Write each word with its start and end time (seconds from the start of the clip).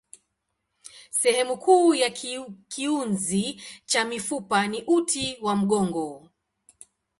Sehemu 1.11 1.57
kuu 1.57 1.93
ya 1.95 2.09
kiunzi 2.69 3.61
cha 3.85 4.05
mifupa 4.05 4.67
ni 4.67 4.83
uti 4.83 5.37
wa 5.41 5.55
mgongo. 5.55 6.29